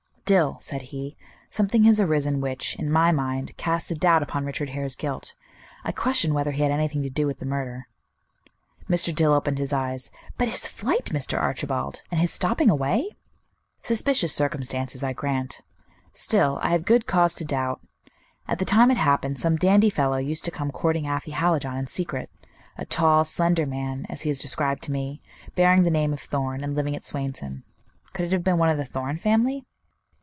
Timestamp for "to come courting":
20.45-21.07